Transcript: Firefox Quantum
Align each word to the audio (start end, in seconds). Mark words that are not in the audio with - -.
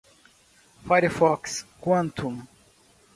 Firefox 0.83 1.61
Quantum 1.79 2.47